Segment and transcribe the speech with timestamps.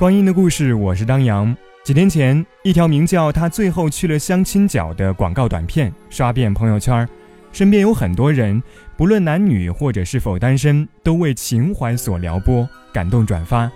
[0.00, 1.54] 光阴的故事，我是当阳。
[1.84, 7.06] 几天前，一条名叫“他最后去了相亲角”的广告短片刷遍朋友圈，
[7.52, 8.62] 身边有很多人，
[8.96, 13.70] 不论男女或者是否单身，都为情怀所撩拨，感动转发。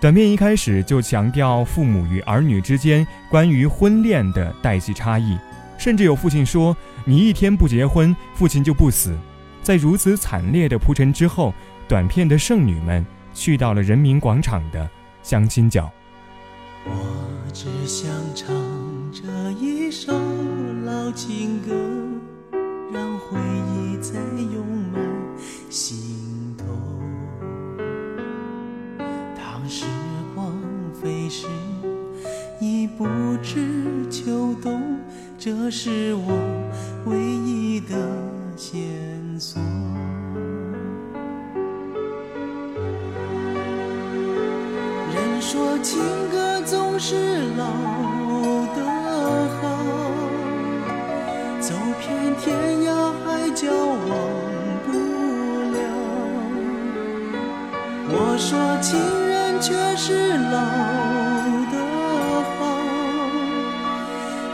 [0.00, 5.38] 短片一开始就强调父母与儿女之间关于婚恋的代际差异，
[5.78, 9.16] 甚至有父亲说：“你一天不结婚，父亲就不死。”
[9.62, 11.54] 在如此惨烈的铺陈之后，
[11.86, 14.90] 短片的剩女们去到了人民广场的。
[15.24, 15.90] 相亲角。
[16.84, 16.92] 我
[17.50, 18.54] 只想唱
[19.10, 19.22] 这
[19.52, 20.12] 一首
[20.84, 21.72] 老情歌，
[22.92, 23.40] 让回
[23.72, 24.20] 忆再
[24.52, 25.02] 涌满
[25.70, 26.66] 心头。
[29.34, 29.86] 当时
[30.34, 30.52] 光
[30.92, 31.46] 飞逝，
[32.60, 33.06] 已不
[33.42, 34.78] 知秋冬，
[35.38, 36.34] 这是我
[37.06, 37.53] 唯一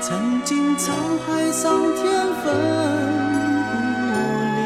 [0.01, 0.91] 曾经沧
[1.27, 2.05] 海桑田
[2.43, 2.45] 分
[3.69, 3.73] 不
[4.57, 4.59] 了。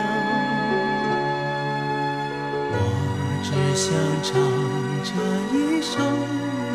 [2.71, 2.75] 我
[3.43, 3.85] 只想
[4.23, 4.33] 唱。
[5.07, 5.11] 这
[5.55, 5.93] 一首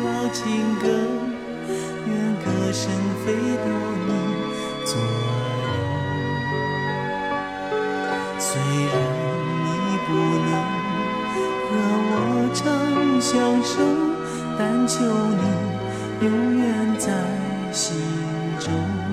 [0.04, 0.40] 老情
[0.78, 0.86] 歌，
[2.06, 2.80] 愿歌声
[3.24, 3.26] 飞
[3.56, 3.66] 到
[4.06, 4.08] 你
[4.84, 5.02] 左右。
[8.38, 8.48] 虽
[8.86, 8.94] 然
[9.64, 9.68] 你
[10.06, 10.08] 不
[10.46, 10.48] 能
[11.66, 11.68] 和
[12.06, 12.14] 我
[12.54, 12.60] 长
[13.20, 13.30] 相
[13.64, 13.72] 守，
[14.56, 15.42] 但求你
[16.24, 16.64] 永远
[16.98, 17.08] 在
[17.72, 17.96] 心
[18.70, 19.09] 中。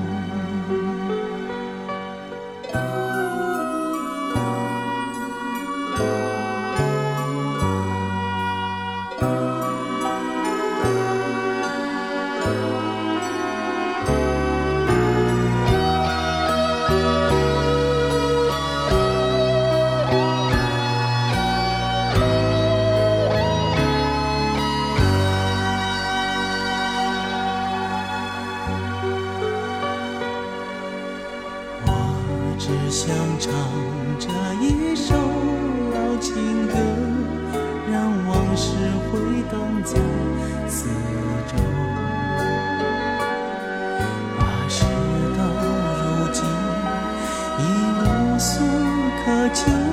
[49.65, 49.86] 这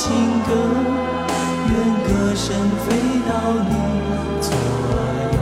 [0.00, 0.08] 情
[0.48, 0.50] 歌，
[1.68, 1.72] 愿
[2.04, 2.88] 歌声飞
[3.28, 3.30] 到
[3.68, 3.72] 你
[4.40, 4.48] 左
[5.34, 5.36] 右。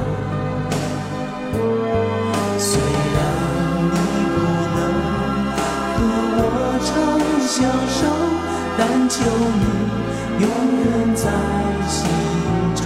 [2.58, 2.66] 虽
[3.14, 3.16] 然
[3.92, 3.96] 你
[4.34, 4.36] 不
[4.74, 4.76] 能
[5.94, 5.96] 和
[6.42, 6.42] 我
[6.82, 6.90] 长
[7.46, 7.56] 相
[7.86, 7.98] 守，
[8.76, 9.14] 但求
[9.60, 9.64] 你
[10.42, 10.44] 永
[10.82, 10.84] 远
[11.14, 11.22] 在
[11.86, 11.96] 心
[12.74, 12.82] 中。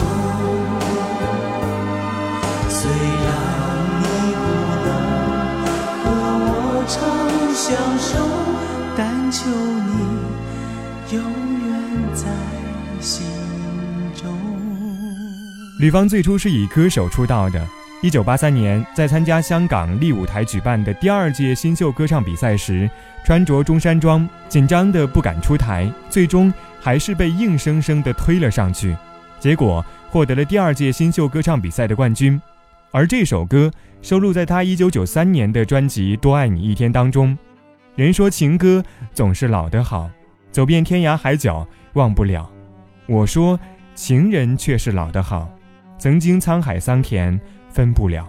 [2.68, 2.80] 虽
[3.24, 3.26] 然
[4.02, 4.04] 你
[4.36, 4.44] 不
[4.84, 4.86] 能
[6.04, 6.04] 和
[6.44, 6.52] 我
[6.86, 6.94] 长
[7.54, 7.64] 相
[7.98, 8.12] 守，
[8.94, 9.00] 但
[9.32, 11.41] 求你永。
[15.82, 17.66] 吕方最初是以歌手出道的，
[18.02, 22.88] 一九八三年，在参加香港丽舞台举办的第二届新秀歌唱比赛时，
[23.24, 28.96] 穿着中山装，紧张的不敢出台，最终还是被硬生生的推了上去，
[29.40, 32.40] 结果获得了第二届新秀歌唱比赛的冠军。
[32.92, 33.68] 而这首歌
[34.02, 37.36] 收录在他一九九三年的专辑《多爱你一天》当中。
[37.96, 40.08] 人说情歌总是老的好，
[40.52, 42.48] 走遍天涯海角忘不了。
[43.06, 43.58] 我说
[43.96, 45.50] 情人却是老的好，
[46.02, 47.40] 曾经沧海桑田。
[47.70, 48.28] 分不了。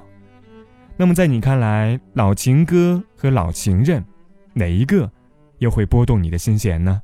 [0.96, 4.06] 那么，在你看来，老情歌和老情人，
[4.54, 5.12] 哪一个
[5.58, 7.02] 又会拨动你的心弦呢？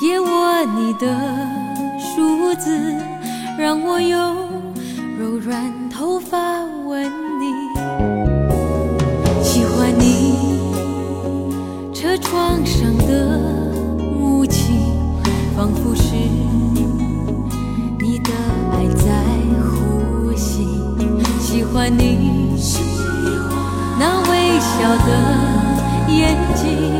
[0.00, 1.06] 借我你的
[1.98, 2.74] 梳子，
[3.58, 4.34] 让我用
[5.18, 6.38] 柔软头发
[6.86, 7.04] 吻
[7.38, 7.52] 你。
[9.44, 10.38] 喜欢你，
[11.92, 13.38] 车窗上的
[14.18, 14.72] 雾气，
[15.54, 16.14] 仿佛是
[18.00, 18.30] 你的
[18.72, 19.12] 爱在
[19.60, 20.64] 呼吸。
[21.38, 22.56] 喜欢你，
[23.98, 25.10] 那微笑的
[26.10, 26.99] 眼睛。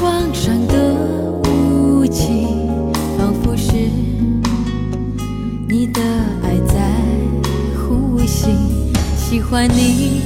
[0.00, 0.94] 窗上的
[1.50, 2.46] 雾气
[3.18, 3.74] 仿佛是
[5.68, 6.00] 你的
[6.42, 6.90] 爱在
[7.76, 8.48] 呼吸
[9.14, 10.22] 喜欢你。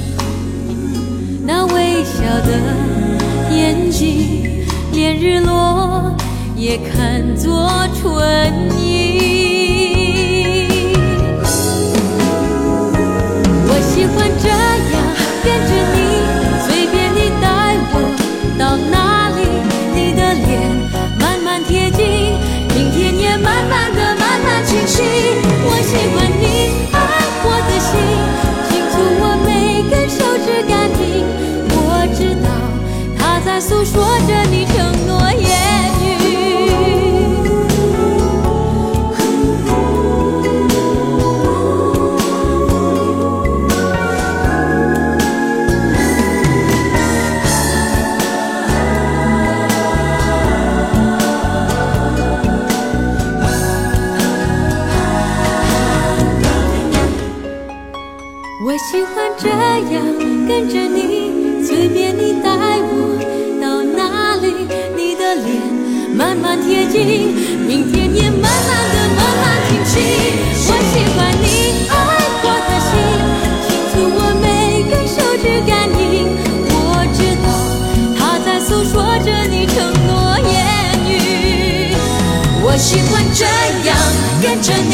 [1.45, 6.15] 那微笑的眼睛连日落
[6.55, 7.69] 也看作
[8.01, 8.74] 唇
[24.85, 25.44] 慢慢
[67.67, 69.93] 明天也慢慢的慢慢清晰。
[70.67, 71.45] 我喜欢你
[71.89, 71.93] 爱
[72.43, 72.91] 我的心，
[73.67, 74.45] 清楚我每
[74.89, 76.03] 根手指感应。
[76.69, 76.73] 我
[77.13, 77.47] 知道
[78.17, 79.75] 他在诉说着你承
[80.07, 80.53] 诺言
[81.07, 81.13] 语。
[82.63, 83.45] 我喜欢这
[83.87, 83.95] 样
[84.41, 84.93] 跟着，你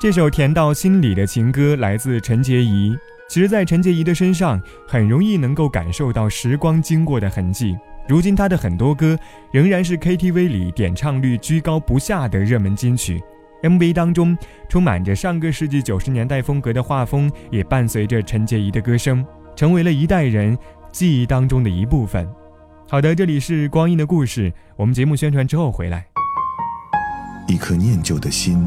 [0.00, 2.96] 这首甜到心里的情歌来自陈洁仪。
[3.28, 7.76] 其实，在陈洁仪的身上，很容易能够感受到时光经过的痕迹。
[8.08, 9.14] 如今，她的很多歌
[9.52, 13.22] 仍然是 KTV 里点唱率居高不下的热门金曲。
[13.62, 14.34] MV 当中
[14.70, 19.22] 充满着上个世纪九十年代风格的画风，也伴随着陈洁仪的歌声，
[19.54, 20.56] 成为了一代人
[20.90, 22.26] 记忆当中的一部分。
[22.88, 26.06] 好的，这里是光阴的故事，我们节目宣传之后回来。
[27.46, 28.66] 一颗念旧的心，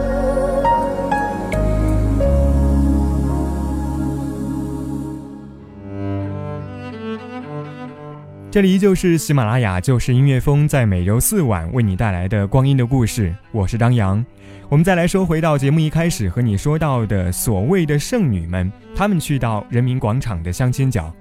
[8.51, 13.33] 这里依旧是喜马拉雅，就是音乐风，在每周四晚为你带来的光阴的故事。
[13.53, 14.23] 我是张扬。
[14.67, 21.15] 我们再来说回到节目一开始和你说到的所谓的剩女们，她们去到人民广场的相亲角，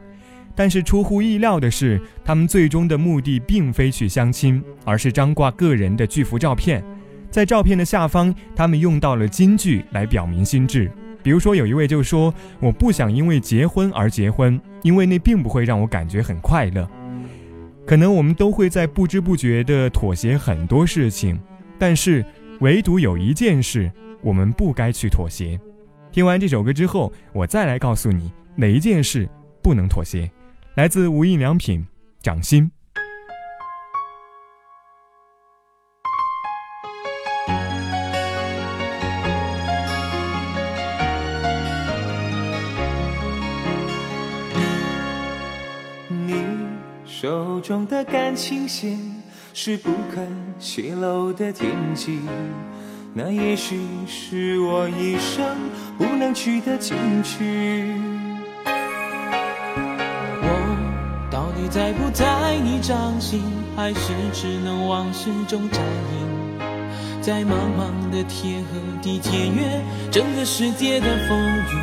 [0.56, 6.82] 但是出乎意料的是，她们最终的目的并非去相亲，而是张挂个人的巨幅照片。
[7.30, 10.90] 在照片的下方，他们用到了金句来表明心志。
[11.22, 16.90] 比如说，有一位就说：“我不想因为结婚而结婚，因为那并不会让我感觉很快乐。”
[17.90, 21.36] 可能我们都会在不知不觉的妥协很多事情，
[21.76, 22.24] 但是
[22.60, 23.90] 唯独有一件事
[24.22, 25.58] 我们不该去妥协。
[26.12, 29.28] 听完这首歌之后，我再来告诉你哪一件事
[29.60, 30.30] 不能妥协。
[30.76, 31.84] 来自无印良品，
[32.22, 32.70] 掌心。
[48.40, 48.96] 倾斜
[49.52, 50.26] 是不肯
[50.58, 52.20] 泄露的天机，
[53.12, 55.44] 那也许是我一生
[55.98, 57.92] 不能去的禁区。
[60.42, 63.42] 我到底在不在你掌心，
[63.76, 66.58] 还是只能往事中扎营？
[67.20, 71.76] 在茫茫的天和地检阅整个世界的风雨，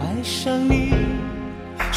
[0.00, 0.89] 爱上你。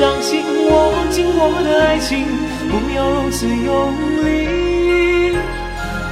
[0.00, 2.24] 掌心握紧我的爱情，
[2.70, 3.92] 不要如此用
[4.24, 5.36] 力，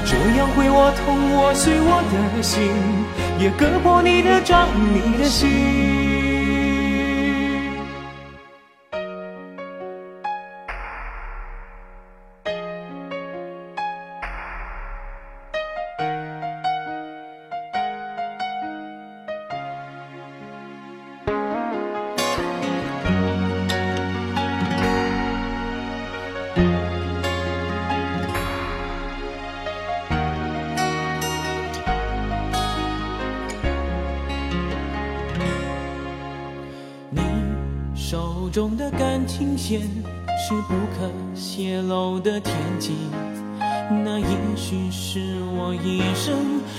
[0.05, 2.69] 这样会我痛，我碎我的心，
[3.39, 5.98] 也割破你的掌，你的心。
[38.59, 39.83] 中的感情线
[40.37, 42.93] 是不可泄露的天机，
[44.05, 45.21] 那也许是
[45.55, 46.35] 我一生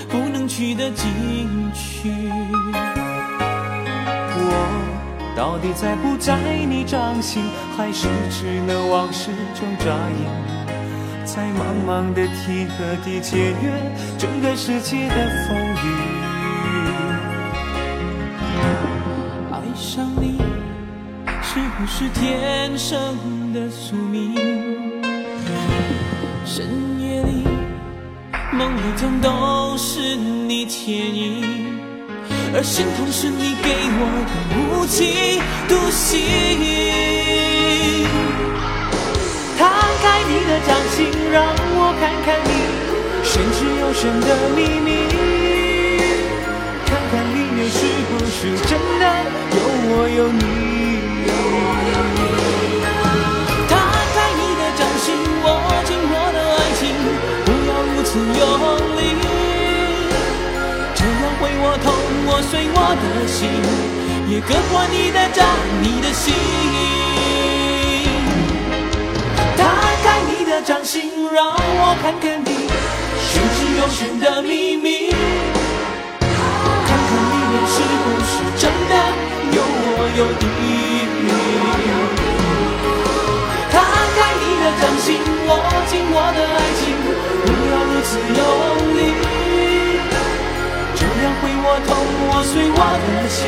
[0.06, 1.08] 不能去的禁
[1.72, 2.10] 区。
[4.36, 6.36] 我到底在不在
[6.68, 7.42] 你掌心，
[7.74, 11.24] 还是只能往事中眨眼？
[11.24, 13.72] 在茫茫的天和地检阅
[14.18, 15.14] 整个世界的
[15.48, 16.19] 风雨，
[21.92, 24.34] 是天生的宿命？
[26.46, 26.64] 深
[26.98, 27.44] 夜里，
[28.52, 31.44] 梦里总都是你倩影，
[32.54, 33.68] 而心痛是你给
[33.98, 36.18] 我的无期徒刑。
[39.58, 39.68] 摊
[40.00, 41.44] 开你的掌心，让
[41.74, 42.50] 我看看你
[43.24, 44.88] 玄之又玄的秘密，
[46.86, 47.76] 看看里面是
[48.08, 49.04] 不是真的
[49.52, 49.58] 有
[49.90, 50.79] 我有你。
[53.68, 53.74] 打
[54.14, 55.06] 开你的掌心，
[55.42, 55.46] 握
[55.84, 56.82] 紧我的爱情，
[57.44, 58.42] 不要如此用
[58.96, 59.00] 力，
[60.94, 61.86] 这样会我痛，
[62.26, 63.38] 我碎我的心，
[64.28, 65.38] 也割破你的掌，
[65.82, 66.24] 你的心。
[69.56, 69.64] 打
[70.02, 72.50] 开你的掌心，让我看看你
[73.28, 75.10] 玄之又玄的秘密，
[76.20, 78.92] 看看里面是不是真的
[79.52, 80.79] 有我有你。
[84.80, 85.50] 掌心，握
[85.86, 86.82] 紧我的爱情。
[87.44, 88.40] 不要如此用
[88.96, 88.98] 力，
[90.96, 93.38] 这样破碎我的心，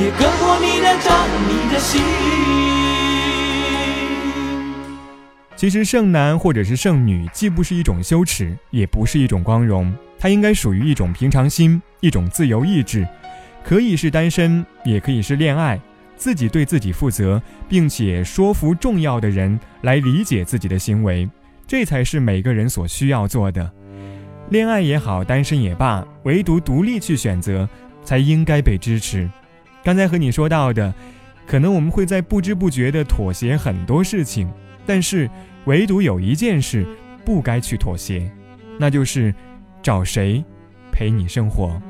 [0.00, 1.06] 也割破你的掌，
[1.48, 2.00] 你的心。
[5.56, 13.06] 其实剩男或者是剩女，既不是一种羞耻，也不是一种光荣，它应该属于一种平常心，一种自由意志，
[13.64, 15.80] 可以是单身，也可以是恋爱，
[16.18, 21.26] 自己对自己负责，并且说服重要的人来理解自己的行为，
[21.66, 23.70] 这才是每个人所需要做的。
[24.50, 27.68] 恋爱也好，单身也罢，唯独独立去选择，
[28.02, 29.30] 才应该被支持。
[29.84, 30.92] 刚才和你说到的，
[31.46, 34.50] 可能我们会在不知不觉地妥协很多事情，
[34.84, 35.30] 但是
[35.66, 36.84] 唯独有一件事
[37.24, 38.30] 不该去妥协，
[38.78, 39.32] 那就是
[39.82, 40.44] 找谁
[40.90, 41.80] 陪你生活。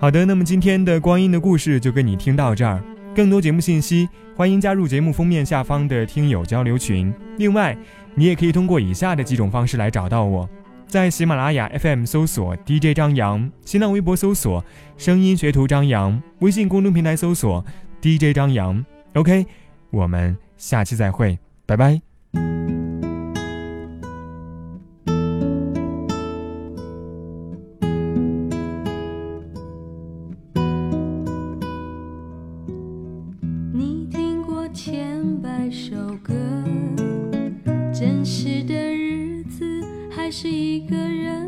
[0.00, 2.80] 好的，那么今天的光阴的故事就跟你听到这儿。
[3.18, 7.12] 更多节目信息，欢迎加入节目封面下方的听友交流群。
[7.36, 7.76] 另外，
[8.14, 10.48] 你也可以通过以下的几种方式来找到我。
[10.86, 14.64] 在喜马拉雅 FM 搜索 DJ 张扬，新浪微博搜索
[14.96, 17.64] 声音学徒张扬，微信公众平台搜索
[18.00, 18.86] DJ 张扬。
[19.14, 19.44] OK，
[19.90, 22.00] 我们下期再会，拜拜。
[35.88, 36.34] 首歌，
[37.94, 39.64] 真实的日子
[40.10, 41.47] 还是一个人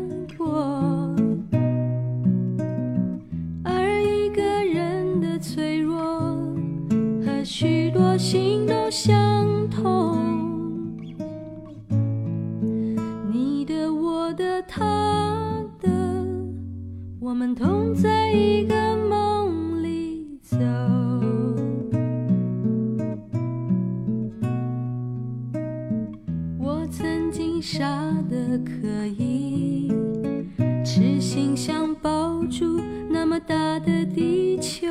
[27.61, 27.85] 傻
[28.27, 29.91] 的可以，
[30.83, 34.87] 痴心想抱住那么大的地球，